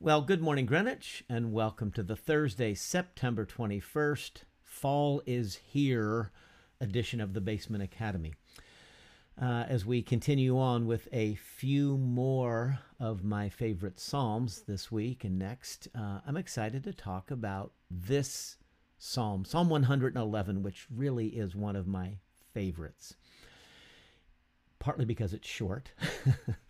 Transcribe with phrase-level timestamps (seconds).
[0.00, 6.30] Well, good morning, Greenwich, and welcome to the Thursday, September 21st, Fall is Here
[6.80, 8.34] edition of the Basement Academy.
[9.42, 15.24] Uh, as we continue on with a few more of my favorite Psalms this week
[15.24, 18.56] and next, uh, I'm excited to talk about this
[18.98, 22.18] Psalm, Psalm 111, which really is one of my
[22.54, 23.16] favorites,
[24.78, 25.90] partly because it's short.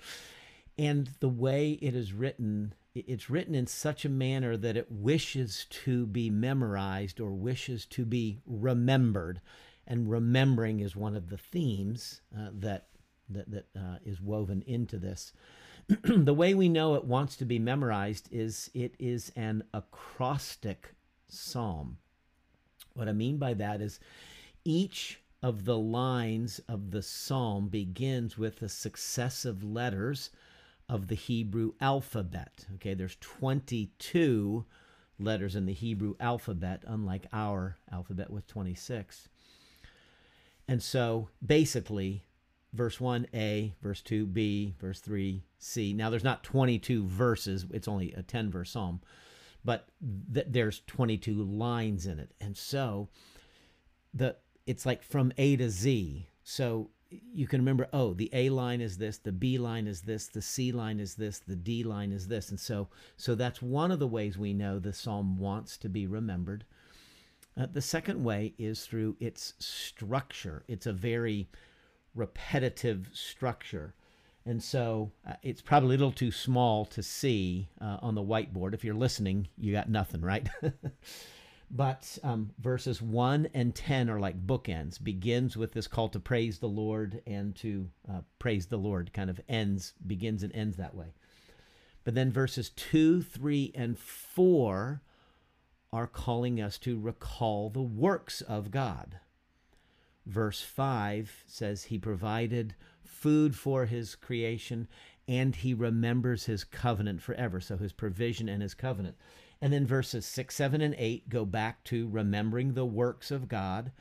[0.79, 5.67] and the way it is written it's written in such a manner that it wishes
[5.71, 9.41] to be memorized or wishes to be remembered.
[9.87, 12.89] And remembering is one of the themes uh, that
[13.31, 15.33] that, that uh, is woven into this.
[16.05, 20.95] The way we know it wants to be memorized is it is an acrostic
[21.29, 21.99] psalm.
[22.95, 24.01] What i mean by that is
[24.65, 30.31] each of the lines of the psalm begins with the successive letters
[30.89, 32.67] of the Hebrew alphabet.
[32.77, 34.65] Okay, there's 22
[35.19, 39.29] letters in the Hebrew alphabet, unlike our alphabet with 26.
[40.67, 42.25] And so basically,
[42.73, 45.93] verse 1 A, verse 2 B, verse 3 C.
[45.93, 49.01] Now there's not 22 verses, it's only a 10 verse psalm,
[49.65, 49.89] but
[50.33, 52.33] th- there's 22 lines in it.
[52.41, 53.09] And so
[54.15, 56.29] the it's like from A to Z.
[56.45, 60.27] So you can remember oh the a line is this the b line is this
[60.27, 62.51] the c line is this the d line is this.
[62.51, 66.07] And so so that's one of the ways we know the psalm wants to be
[66.07, 66.65] remembered.
[67.59, 70.63] Uh, the second way is through its structure.
[70.69, 71.49] It's a very
[72.15, 73.95] repetitive structure.
[74.47, 78.75] And so uh, it's probably a little too small to see uh, on the whiteboard.
[78.75, 80.49] If you're listening you got nothing right
[81.71, 85.03] But um, verses 1 and 10 are like bookends.
[85.03, 89.29] Begins with this call to praise the Lord and to uh, praise the Lord, kind
[89.29, 91.13] of ends, begins and ends that way.
[92.05, 95.03] But then verses 2, 3, and 4
[95.93, 99.21] are calling us to recall the works of God.
[100.25, 104.89] Verse 5 says, He provided food for His creation
[105.27, 107.61] and He remembers His covenant forever.
[107.61, 109.17] So His provision and His covenant.
[109.61, 113.93] And then verses 6, 7, and 8 go back to remembering the works of God.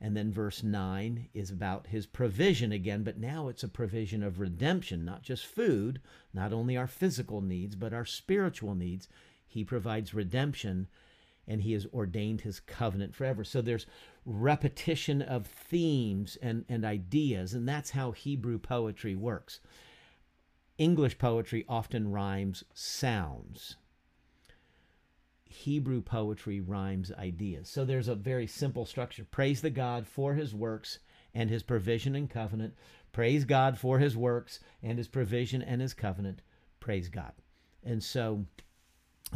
[0.00, 4.40] And then verse 9 is about his provision again, but now it's a provision of
[4.40, 6.00] redemption, not just food,
[6.32, 9.08] not only our physical needs, but our spiritual needs.
[9.46, 10.86] He provides redemption
[11.46, 13.42] and he has ordained his covenant forever.
[13.42, 13.86] So there's
[14.24, 19.58] repetition of themes and, and ideas, and that's how Hebrew poetry works.
[20.78, 23.76] English poetry often rhymes sounds.
[25.50, 27.68] Hebrew poetry rhymes ideas.
[27.68, 29.24] So there's a very simple structure.
[29.24, 31.00] Praise the God for his works
[31.34, 32.74] and his provision and covenant.
[33.12, 36.42] Praise God for his works and his provision and his covenant.
[36.78, 37.32] Praise God.
[37.84, 38.46] And so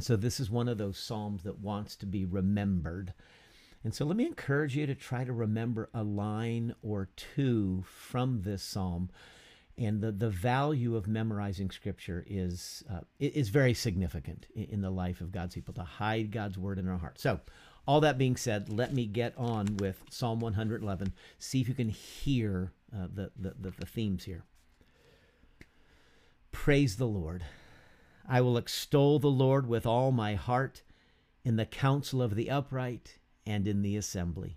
[0.01, 3.15] so this is one of those psalms that wants to be remembered.
[3.85, 8.43] And so let me encourage you to try to remember a line or two from
[8.43, 9.11] this psalm
[9.77, 15.21] and the, the value of memorizing scripture is uh, is very significant in, the life
[15.21, 17.19] of God's people to hide God's word in our heart.
[17.19, 17.41] So,
[17.87, 21.13] all that being said, let me get on with Psalm 111.
[21.39, 24.45] See if you can hear uh, the, the, the, the themes here.
[26.53, 27.45] Praise the Lord.
[28.27, 30.83] I will extol the Lord with all my heart
[31.45, 34.57] in the council of the upright and in the assembly.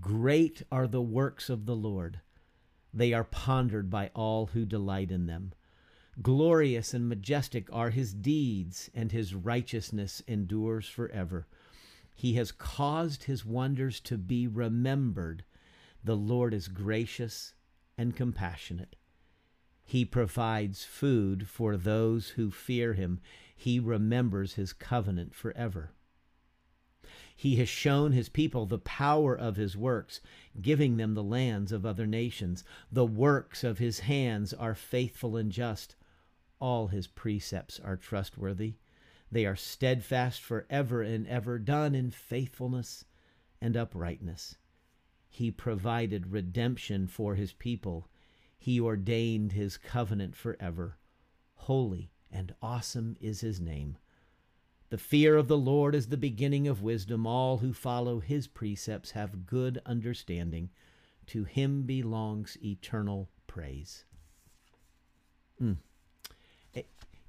[0.00, 2.20] Great are the works of the Lord
[2.92, 5.52] they are pondered by all who delight in them.
[6.20, 11.46] Glorious and majestic are his deeds, and his righteousness endures forever.
[12.14, 15.44] He has caused his wonders to be remembered.
[16.02, 17.54] The Lord is gracious
[17.96, 18.96] and compassionate.
[19.84, 23.20] He provides food for those who fear him.
[23.54, 25.92] He remembers his covenant forever.
[27.40, 30.20] He has shown his people the power of his works,
[30.60, 32.64] giving them the lands of other nations.
[32.90, 35.94] The works of his hands are faithful and just.
[36.58, 38.74] All his precepts are trustworthy.
[39.30, 43.04] They are steadfast forever and ever, done in faithfulness
[43.60, 44.56] and uprightness.
[45.28, 48.08] He provided redemption for his people.
[48.58, 50.98] He ordained his covenant forever.
[51.54, 53.96] Holy and awesome is his name.
[54.90, 57.26] The fear of the Lord is the beginning of wisdom.
[57.26, 60.70] All who follow his precepts have good understanding.
[61.26, 64.04] To him belongs eternal praise.
[65.62, 65.76] Mm.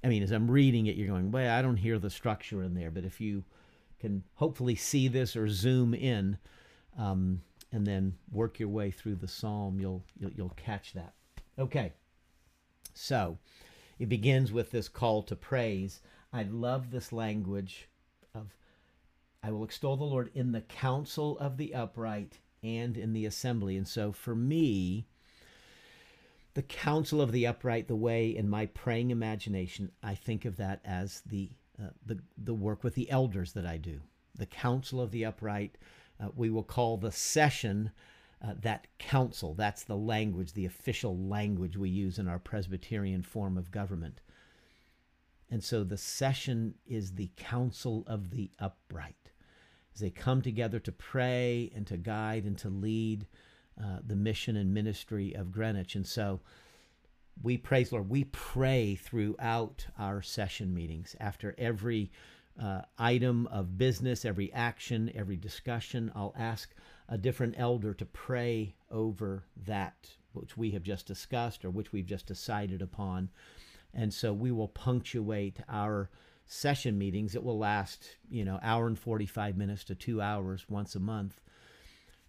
[0.02, 2.74] I mean, as I'm reading it, you're going, well, I don't hear the structure in
[2.74, 2.90] there.
[2.90, 3.44] But if you
[3.98, 6.38] can hopefully see this or zoom in
[6.98, 11.12] um, and then work your way through the psalm, you'll, you'll, you'll catch that.
[11.58, 11.92] Okay.
[12.94, 13.36] So
[13.98, 16.00] it begins with this call to praise.
[16.32, 17.88] I love this language
[18.34, 18.54] of
[19.42, 23.76] I will extol the Lord in the council of the upright and in the assembly.
[23.76, 25.06] And so for me,
[26.54, 30.80] the council of the upright, the way in my praying imagination, I think of that
[30.84, 31.50] as the
[31.82, 34.00] uh, the the work with the elders that I do.
[34.36, 35.78] The council of the upright,
[36.20, 37.90] uh, we will call the session
[38.44, 39.54] uh, that council.
[39.54, 44.20] That's the language, the official language we use in our Presbyterian form of government.
[45.50, 49.32] And so the session is the council of the upright.
[49.94, 53.26] As they come together to pray and to guide and to lead
[53.82, 55.96] uh, the mission and ministry of Greenwich.
[55.96, 56.40] And so
[57.42, 58.08] we praise Lord.
[58.08, 62.12] We pray throughout our session meetings after every
[62.60, 66.12] uh, item of business, every action, every discussion.
[66.14, 66.74] I'll ask
[67.08, 72.06] a different elder to pray over that which we have just discussed or which we've
[72.06, 73.30] just decided upon.
[73.94, 76.10] And so we will punctuate our
[76.46, 77.34] session meetings.
[77.34, 81.40] It will last, you know, hour and 45 minutes to two hours once a month.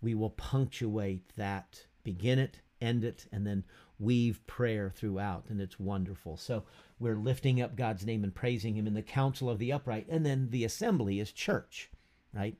[0.01, 3.63] We will punctuate that, begin it, end it, and then
[3.99, 5.45] weave prayer throughout.
[5.49, 6.37] And it's wonderful.
[6.37, 6.63] So
[6.99, 10.07] we're lifting up God's name and praising Him in the council of the upright.
[10.09, 11.89] And then the assembly is church,
[12.33, 12.57] right?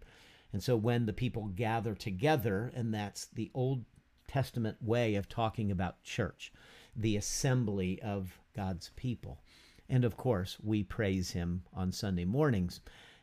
[0.54, 3.86] And so when the people gather together, and that's the Old
[4.27, 6.51] Testament way of talking about church,
[6.95, 9.39] the assembly of God's people.
[9.89, 12.79] And of course, we praise him on Sunday mornings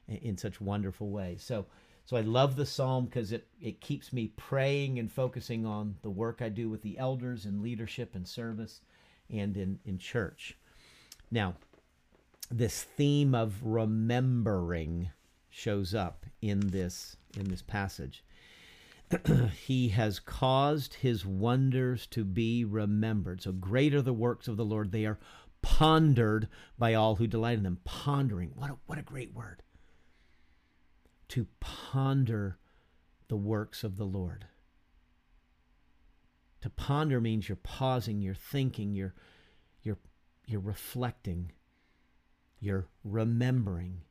[0.06, 1.43] in such wonderful ways.
[1.43, 1.67] So,
[2.05, 6.11] so I love the psalm because it, it keeps me praying and focusing on the
[6.11, 8.81] work I do with the elders in leadership and service
[9.31, 10.56] and in, in church.
[11.31, 11.55] Now,
[12.50, 15.11] this theme of remembering
[15.50, 18.25] shows up in this in this passage.
[19.67, 23.43] he has caused his wonders to be remembered.
[23.43, 24.93] So great are the works of the Lord.
[24.93, 25.19] They are
[25.63, 27.81] pondered by all who delight in them.
[27.85, 28.53] Pondering.
[28.55, 29.63] What a, what a great word.
[31.29, 32.59] To ponder
[33.29, 34.47] the works of the Lord.
[36.63, 39.15] To ponder means you're pausing, you're thinking, you're
[39.83, 39.99] you're
[40.47, 41.53] you're reflecting,
[42.59, 44.03] you're remembering.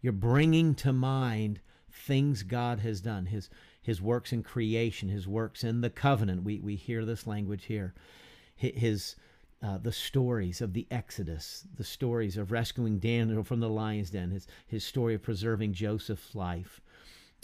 [0.00, 3.48] You're bringing to mind things God has done, his
[3.82, 6.44] his works in creation, his works in the covenant.
[6.44, 7.94] We we hear this language here.
[8.54, 9.16] His
[9.62, 14.30] uh, the stories of the Exodus, the stories of rescuing Daniel from the lion's den,
[14.30, 16.80] his his story of preserving Joseph's life,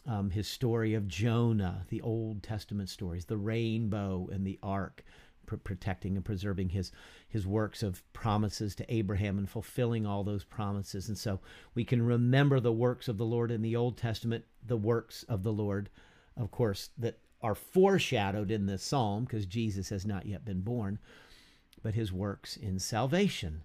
[0.07, 5.05] um, his story of Jonah, the Old Testament stories, the rainbow and the ark,
[5.47, 6.93] pr- protecting and preserving his
[7.29, 11.09] his works of promises to Abraham and fulfilling all those promises.
[11.09, 11.41] And so
[11.75, 15.43] we can remember the works of the Lord in the Old Testament, the works of
[15.43, 15.91] the Lord,
[16.39, 20.99] of course, that are foreshadowed in this psalm because Jesus has not yet been born,
[21.83, 23.63] but his works in salvation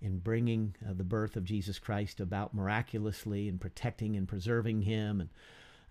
[0.00, 5.20] in bringing uh, the birth of Jesus Christ about miraculously and protecting and preserving him
[5.20, 5.30] and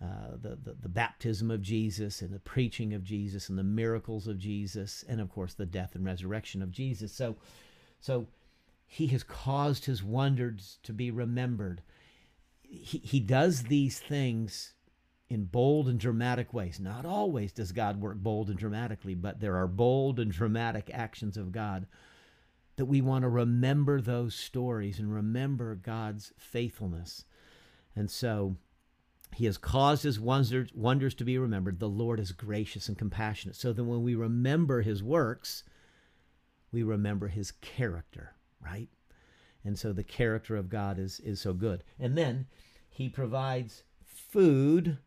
[0.02, 4.28] uh, the, the, the baptism of Jesus and the preaching of Jesus and the miracles
[4.28, 7.14] of Jesus and of course the death and resurrection of Jesus.
[7.14, 7.38] So
[8.00, 8.28] so
[8.86, 11.82] he has caused his wonders to be remembered.
[12.62, 14.75] He, he does these things
[15.30, 16.80] in bold and dramatic ways.
[16.80, 21.38] Not always does God work bold and dramatically, but there are bold and dramatic actions
[21.38, 21.88] of God
[22.76, 27.26] that we want to remember those stories and remember God's faithfulness.
[27.96, 28.58] And so
[29.34, 31.80] he has caused his wonders, wonders to be remembered.
[31.80, 33.56] The Lord is gracious and compassionate.
[33.56, 35.64] So that when we remember his works,
[36.72, 38.90] we remember his character, right?
[39.64, 41.84] And so the character of God is, is so good.
[42.00, 42.46] And then
[42.90, 44.98] he provides food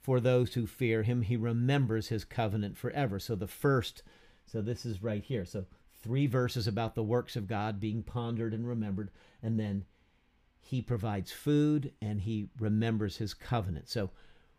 [0.00, 1.22] for those who fear him.
[1.22, 3.18] He remembers his covenant forever.
[3.18, 4.02] So the first,
[4.46, 5.44] so this is right here.
[5.44, 5.66] So
[6.02, 9.10] three verses about the works of God being pondered and remembered.
[9.42, 9.84] And then
[10.60, 13.88] he provides food and he remembers his covenant.
[13.88, 14.10] So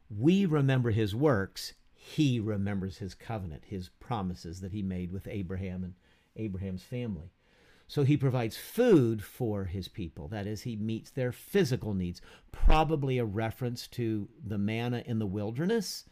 [0.10, 5.84] we remember his works, he remembers his covenant, his promises that he made with Abraham
[5.84, 5.94] and
[6.36, 7.32] Abraham's family.
[7.90, 10.28] So he provides food for his people.
[10.28, 12.22] That is, he meets their physical needs.
[12.52, 16.06] Probably a reference to the manna in the wilderness.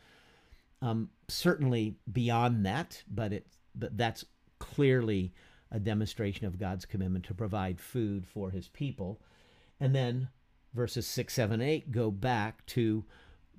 [0.81, 4.25] Um, certainly beyond that, but it but that's
[4.57, 5.35] clearly
[5.69, 9.21] a demonstration of God's commitment to provide food for his people.
[9.79, 10.29] And then
[10.73, 13.05] verses 6, 7, 8 go back to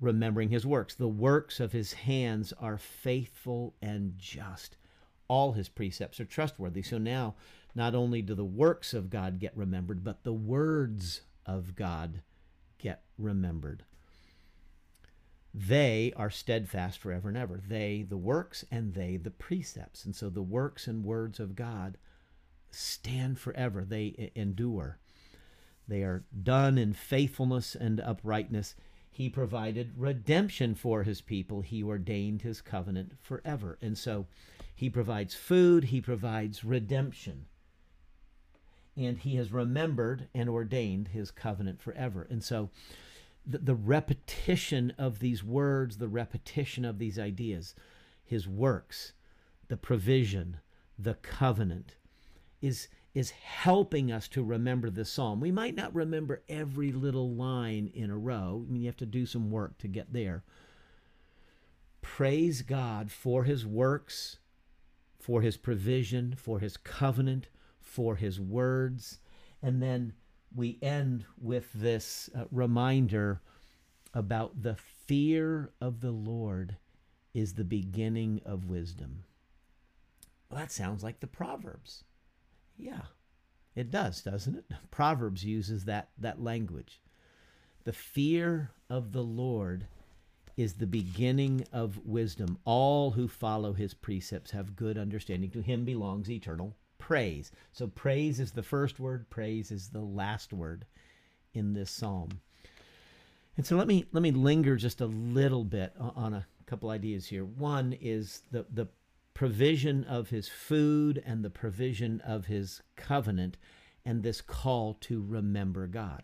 [0.01, 0.93] remembering his works.
[0.93, 4.75] The works of his hands are faithful and just.
[5.29, 6.81] All his precepts are trustworthy.
[6.81, 7.35] So now,
[7.75, 12.21] not only do the works of God get remembered, but the words of God
[12.77, 13.83] get remembered.
[15.53, 17.59] They are steadfast forever and ever.
[17.67, 20.05] They, the works, and they, the precepts.
[20.05, 21.97] And so the works and words of God
[22.71, 24.99] stand forever, they endure.
[25.87, 28.75] They are done in faithfulness and uprightness.
[29.09, 31.61] He provided redemption for his people.
[31.61, 33.79] He ordained his covenant forever.
[33.81, 34.27] And so
[34.75, 37.47] he provides food, he provides redemption.
[38.99, 42.27] And he has remembered and ordained his covenant forever.
[42.29, 42.69] And so
[43.45, 47.75] the, the repetition of these words, the repetition of these ideas,
[48.25, 49.13] his works,
[49.69, 50.57] the provision,
[50.97, 51.95] the covenant,
[52.61, 55.39] is is helping us to remember the psalm.
[55.39, 58.63] We might not remember every little line in a row.
[58.67, 60.43] I mean, you have to do some work to get there.
[62.01, 64.37] Praise God for his works,
[65.19, 67.47] for his provision, for his covenant,
[67.89, 69.19] for his words.
[69.61, 70.13] And then
[70.55, 73.41] we end with this uh, reminder
[74.13, 76.77] about the fear of the Lord
[77.33, 79.23] is the beginning of wisdom.
[80.49, 82.03] Well, that sounds like the Proverbs.
[82.77, 83.01] Yeah,
[83.75, 84.65] it does, doesn't it?
[84.91, 87.01] Proverbs uses that, that language.
[87.83, 89.87] The fear of the Lord
[90.57, 92.57] is the beginning of wisdom.
[92.65, 95.51] All who follow his precepts have good understanding.
[95.51, 97.51] To him belongs eternal praise.
[97.73, 100.85] So praise is the first word, praise is the last word
[101.53, 102.41] in this psalm.
[103.57, 107.25] And so let me let me linger just a little bit on a couple ideas
[107.27, 107.43] here.
[107.43, 108.87] One is the the
[109.33, 113.57] provision of his food and the provision of his covenant
[114.05, 116.23] and this call to remember God.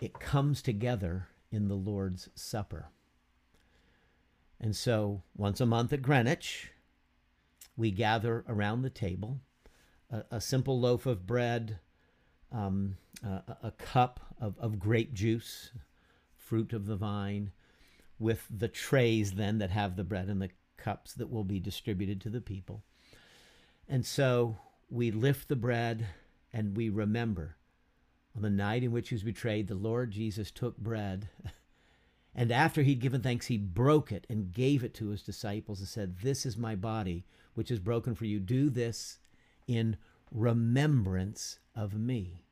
[0.00, 2.90] It comes together in the Lord's Supper.
[4.60, 6.70] And so, once a month at Greenwich,
[7.78, 9.40] we gather around the table,
[10.10, 11.78] a, a simple loaf of bread,
[12.52, 15.70] um, a, a, cup of, of grape juice,
[16.36, 17.52] fruit of the vine,
[18.18, 22.20] with the trays then that have the bread and the cups that will be distributed
[22.20, 22.82] to the people.
[23.88, 24.56] And so
[24.90, 26.06] we lift the bread
[26.52, 27.56] and we remember
[28.34, 31.28] on the night in which he was betrayed, the Lord Jesus took bread.
[32.34, 35.88] And after he'd given thanks, he broke it and gave it to his disciples and
[35.88, 37.24] said, This is my body,
[37.58, 38.38] which is broken for you.
[38.38, 39.18] Do this
[39.66, 39.96] in
[40.30, 42.44] remembrance of me.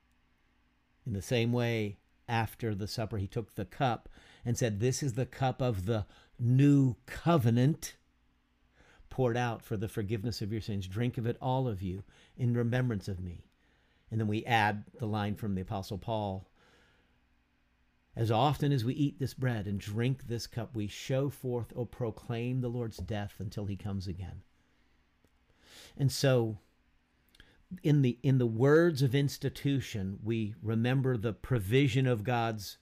[1.06, 1.98] In the same way,
[2.28, 4.08] after the supper, he took the cup
[4.44, 6.06] and said, This is the cup of the
[6.40, 7.94] new covenant
[9.08, 10.88] poured out for the forgiveness of your sins.
[10.88, 12.02] Drink of it, all of you,
[12.36, 13.46] in remembrance of me.
[14.10, 16.50] And then we add the line from the Apostle Paul
[18.16, 21.86] As often as we eat this bread and drink this cup, we show forth or
[21.86, 24.42] proclaim the Lord's death until he comes again.
[25.96, 26.58] And so,
[27.82, 32.78] in the in the words of institution, we remember the provision of God's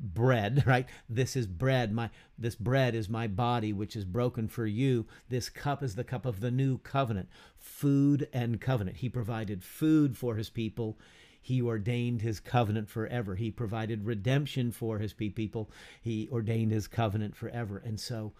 [0.00, 0.88] bread right?
[1.08, 5.06] This is bread my this bread is my body which is broken for you.
[5.28, 8.98] This cup is the cup of the new covenant food and covenant.
[8.98, 10.98] He provided food for his people.
[11.42, 13.34] He ordained his covenant forever.
[13.34, 15.70] He provided redemption for his people.
[16.02, 17.78] He ordained his covenant forever.
[17.78, 18.32] And so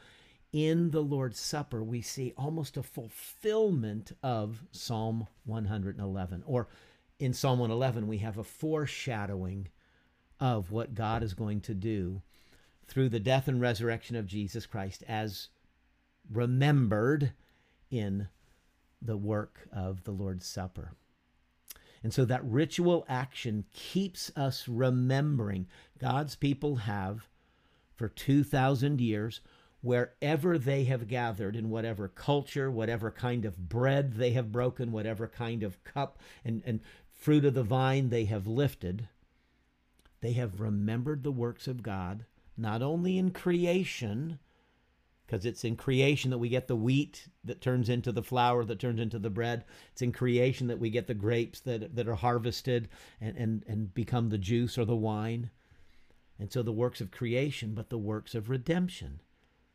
[0.52, 6.68] in the lord's supper we see almost a fulfillment of psalm 111 or
[7.18, 9.68] in psalm 111 we have a foreshadowing
[10.40, 12.22] of what God is going to do
[12.86, 15.48] through the death and resurrection of Jesus Christ as
[16.32, 17.32] remembered
[17.90, 18.28] in
[19.02, 20.92] the work of the Lord's Supper.
[22.02, 25.66] And so that ritual action keeps us remembering
[25.98, 27.28] God's people have
[27.94, 29.40] for 2,000 years,
[29.82, 35.26] wherever they have gathered, in whatever culture, whatever kind of bread they have broken, whatever
[35.26, 36.80] kind of cup and, and
[37.12, 39.08] fruit of the vine they have lifted,
[40.20, 42.24] they have remembered the works of God,
[42.56, 44.38] not only in creation,
[45.26, 48.80] because it's in creation that we get the wheat that turns into the flour that
[48.80, 49.64] turns into the bread.
[49.92, 52.88] It's in creation that we get the grapes that, that are harvested
[53.20, 55.50] and, and, and become the juice or the wine.
[56.38, 59.20] And so the works of creation, but the works of redemption.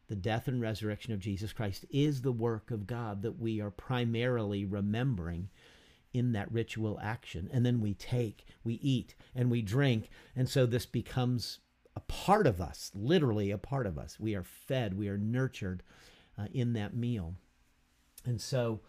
[0.08, 3.72] The death and resurrection of Jesus Christ is the work of God that we are
[3.72, 5.50] primarily remembering
[6.14, 7.50] in that ritual action.
[7.52, 10.10] And then we take, we eat, and we drink.
[10.36, 11.60] And so this becomes
[11.96, 14.20] a part of us, literally a part of us.
[14.20, 15.84] We are fed, we are nurtured
[16.38, 17.36] uh, in that meal.
[18.26, 18.82] And so,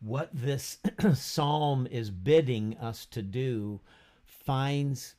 [0.00, 0.78] what this
[1.14, 3.80] psalm is bidding us to do
[4.24, 5.16] finds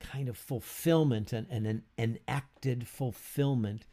[0.00, 3.86] kind of fulfillment and, and an enacted fulfillment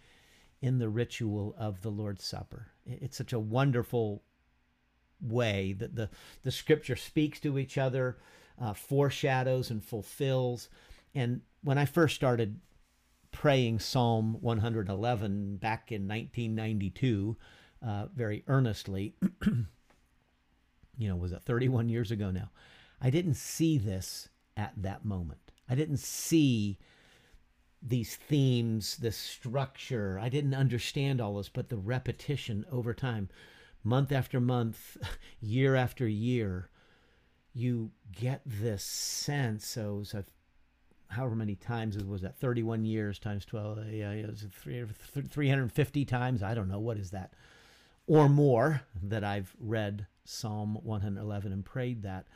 [0.62, 2.68] in the ritual of the Lord's Supper.
[2.86, 4.24] It's such a wonderful
[5.22, 6.10] way that the,
[6.44, 8.18] the scripture speaks to each other,
[8.62, 10.70] uh, foreshadows and fulfills.
[11.14, 12.60] And when I first started
[13.32, 17.38] praying Psalm 111 back in 1992,
[17.86, 19.16] uh, very earnestly,
[20.98, 22.50] you know, was it 31 years ago now?
[23.02, 25.52] I didn't see this at that moment.
[25.70, 26.78] I didn't see
[27.88, 30.20] these themes, this structure.
[30.20, 33.30] I didn't understand all this, but the repetition over time,
[33.84, 34.98] month after month,
[35.42, 36.70] year after year,
[37.54, 39.68] you get this sense.
[39.68, 40.24] So, so
[41.10, 44.46] however many times was that 31 years times 12 uh, yeah, it was
[45.30, 46.44] 350 times?
[46.44, 46.80] I don't know.
[46.80, 47.34] What is that?
[48.08, 52.28] Or more that i've read psalm 111 and prayed that.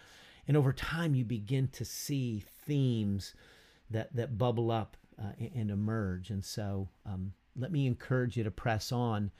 [0.47, 3.33] And over time you begin to see themes
[3.89, 8.51] that that bubble up uh, and emerge and so um, let me encourage you to
[8.51, 9.31] press on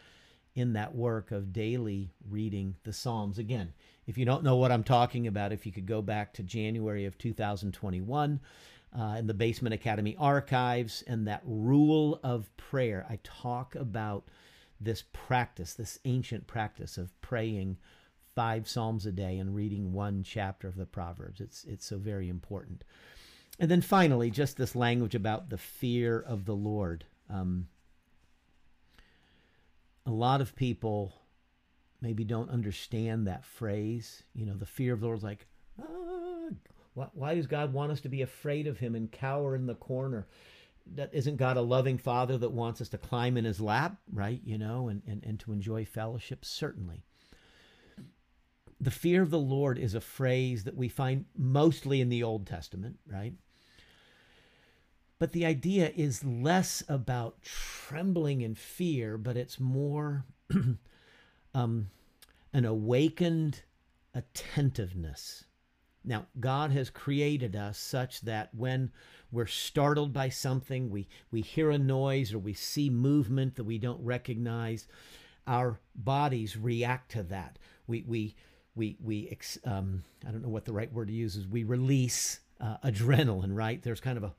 [0.55, 3.71] in that work of daily reading the psalms again
[4.07, 7.05] if you don't know what i'm talking about if you could go back to january
[7.05, 8.39] of 2021
[8.97, 13.05] uh, in the Basement Academy archives and that rule of prayer.
[13.09, 14.27] I talk about
[14.81, 17.77] this practice, this ancient practice of praying
[18.35, 21.41] five psalms a day and reading one chapter of the Proverbs.
[21.41, 22.83] It's it's so very important.
[23.59, 27.05] And then finally, just this language about the fear of the Lord.
[27.29, 27.67] Um,
[30.05, 31.13] a lot of people
[32.01, 34.23] maybe don't understand that phrase.
[34.33, 35.45] You know, the fear of the Lord is like,
[35.79, 36.49] ah,
[36.93, 39.75] why, why does God want us to be afraid of him and cower in the
[39.75, 40.25] corner?
[40.95, 44.41] That isn't God a loving father that wants us to climb in his lap, right?
[44.43, 46.45] You know, and, and, and to enjoy fellowship?
[46.45, 47.03] Certainly.
[48.79, 52.47] The fear of the Lord is a phrase that we find mostly in the Old
[52.47, 53.33] Testament, right?
[55.19, 60.25] But the idea is less about trembling in fear, but it's more
[61.53, 61.89] um,
[62.53, 63.61] an awakened
[64.15, 65.43] attentiveness
[66.03, 68.91] now, God has created us such that when
[69.31, 73.77] we're startled by something, we, we hear a noise or we see movement that we
[73.77, 74.87] don't recognize,
[75.45, 77.59] our bodies react to that.
[77.87, 78.35] We, we,
[78.75, 82.39] we, we um, I don't know what the right word to use is, we release
[82.61, 83.81] uh, adrenaline, right?
[83.81, 84.33] There's kind of a,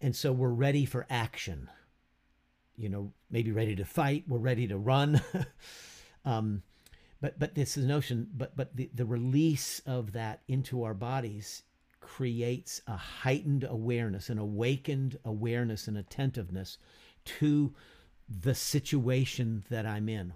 [0.00, 1.68] and so we're ready for action.
[2.76, 5.20] You know, maybe ready to fight, we're ready to run.
[6.24, 6.62] um,
[7.20, 11.62] but but this is notion but but the, the release of that into our bodies
[12.00, 16.78] creates a heightened awareness an awakened awareness and attentiveness
[17.24, 17.74] to
[18.42, 20.32] the situation that i'm in.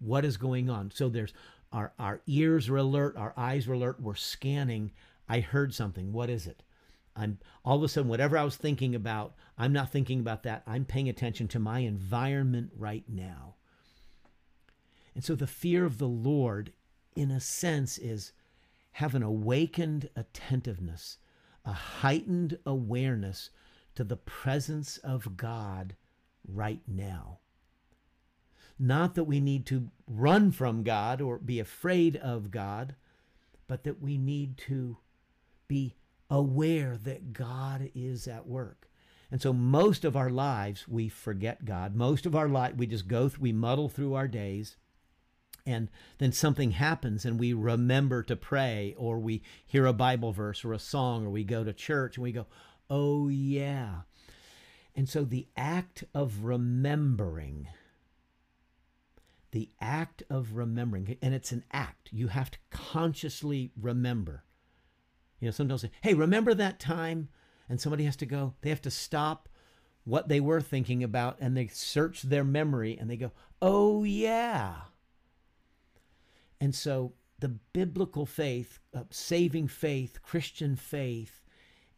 [0.00, 0.92] What is going on?
[0.92, 1.32] So there's
[1.72, 4.92] our our ears are alert our eyes are alert we're scanning.
[5.28, 6.12] I heard something.
[6.12, 6.62] What is it
[7.18, 10.62] i'm all of a sudden whatever i was thinking about i'm not thinking about that
[10.66, 13.54] i'm paying attention to my environment right now
[15.18, 16.72] and so the fear of the Lord,
[17.16, 18.30] in a sense, is
[18.92, 21.18] have an awakened attentiveness,
[21.64, 23.50] a heightened awareness
[23.96, 25.96] to the presence of God
[26.46, 27.40] right now.
[28.78, 32.94] Not that we need to run from God or be afraid of God,
[33.66, 34.98] but that we need to
[35.66, 35.96] be
[36.30, 38.88] aware that God is at work.
[39.30, 41.94] And so most of our lives we forget God.
[41.94, 44.76] Most of our life we just go through, we muddle through our days
[45.68, 50.64] and then something happens and we remember to pray or we hear a bible verse
[50.64, 52.46] or a song or we go to church and we go
[52.88, 54.00] oh yeah
[54.96, 57.68] and so the act of remembering
[59.50, 64.44] the act of remembering and it's an act you have to consciously remember
[65.40, 67.28] you know sometimes say hey remember that time?
[67.68, 69.48] And somebody has to go they have to stop
[70.04, 74.74] what they were thinking about and they search their memory and they go oh yeah.
[76.60, 81.44] And so the biblical faith, uh, saving faith, Christian faith,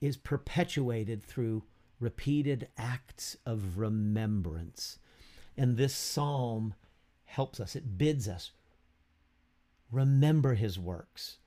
[0.00, 1.64] is perpetuated through
[1.98, 4.98] repeated acts of remembrance.
[5.56, 6.74] And this psalm
[7.24, 8.52] helps us, it bids us
[9.90, 11.38] remember his works,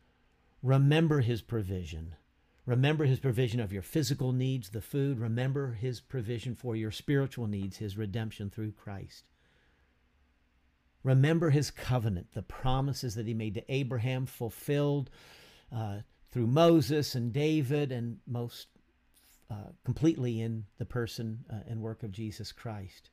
[0.64, 2.16] remember his provision.
[2.66, 5.20] Remember his provision of your physical needs, the food.
[5.20, 9.26] Remember his provision for your spiritual needs, his redemption through Christ.
[11.04, 15.10] Remember his covenant, the promises that he made to Abraham, fulfilled
[15.76, 15.98] uh,
[16.32, 18.68] through Moses and David, and most
[19.52, 23.10] uh, completely in the person uh, and work of Jesus Christ.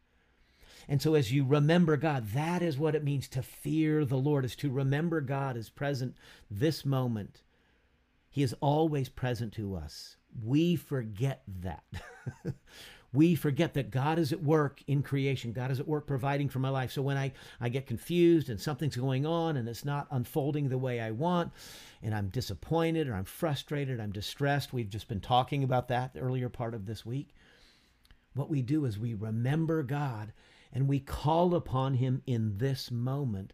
[0.89, 4.45] And so, as you remember God, that is what it means to fear the Lord,
[4.45, 6.17] is to remember God is present
[6.51, 7.43] this moment.
[8.31, 10.17] He is always present to us.
[10.45, 11.85] We forget that.
[13.13, 15.53] we forget that God is at work in creation.
[15.53, 16.93] God is at work providing for my life.
[16.93, 20.79] So when I, I get confused and something's going on and it's not unfolding the
[20.79, 21.53] way I want,
[22.03, 26.21] and I'm disappointed or I'm frustrated, I'm distressed, we've just been talking about that the
[26.21, 27.35] earlier part of this week.
[28.35, 30.33] What we do is we remember God
[30.73, 33.53] and we call upon Him in this moment.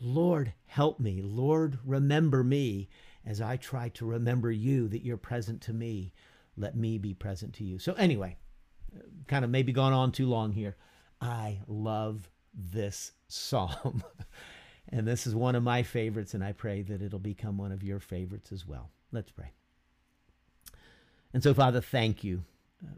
[0.00, 1.22] Lord, help me.
[1.22, 2.88] Lord, remember me.
[3.24, 6.12] as I try to remember you, that you're present to me,
[6.56, 7.78] let me be present to you.
[7.78, 8.36] So, anyway,
[9.26, 10.76] kind of maybe gone on too long here.
[11.20, 14.04] I love this psalm.
[14.90, 17.82] and this is one of my favorites, and I pray that it'll become one of
[17.82, 18.90] your favorites as well.
[19.10, 19.52] Let's pray.
[21.34, 22.44] And so, Father, thank you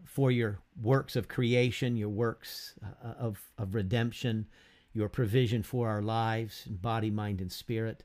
[0.05, 4.47] for your works of creation, your works uh, of, of redemption,
[4.93, 8.05] your provision for our lives, body, mind, and spirit.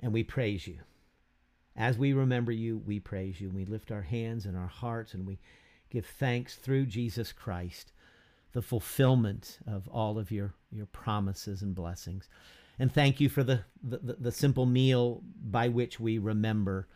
[0.00, 0.78] And we praise you.
[1.76, 3.50] As we remember you, we praise you.
[3.50, 5.38] We lift our hands and our hearts and we
[5.90, 7.92] give thanks through Jesus Christ,
[8.52, 12.28] the fulfillment of all of your, your promises and blessings.
[12.78, 16.88] And thank you for the, the, the simple meal by which we remember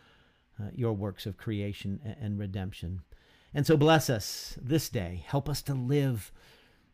[0.60, 3.02] uh, your works of creation and redemption.
[3.52, 5.24] And so bless us this day.
[5.26, 6.32] Help us to live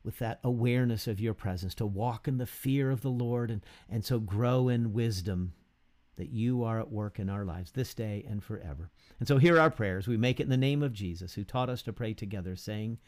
[0.03, 3.63] with that awareness of your presence, to walk in the fear of the Lord, and,
[3.91, 5.53] and so grow in wisdom
[6.17, 8.91] that you are at work in our lives this day and forever.
[9.19, 10.07] And so here are our prayers.
[10.07, 12.99] We make it in the name of Jesus, who taught us to pray together, saying,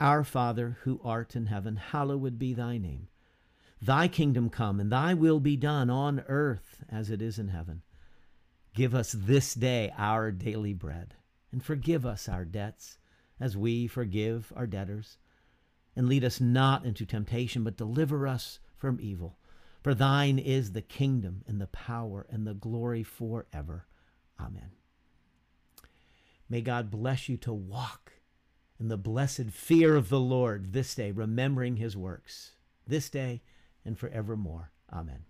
[0.00, 3.08] Our Father, who art in heaven, hallowed be thy name.
[3.80, 7.82] Thy kingdom come, and thy will be done on earth as it is in heaven.
[8.74, 11.14] Give us this day our daily bread,
[11.52, 12.98] and forgive us our debts,
[13.40, 15.18] as we forgive our debtors.
[15.94, 19.38] And lead us not into temptation, but deliver us from evil.
[19.82, 23.86] For thine is the kingdom and the power and the glory forever.
[24.38, 24.72] Amen.
[26.48, 28.12] May God bless you to walk
[28.78, 32.52] in the blessed fear of the Lord this day, remembering his works,
[32.86, 33.42] this day
[33.84, 34.70] and forevermore.
[34.92, 35.24] Amen.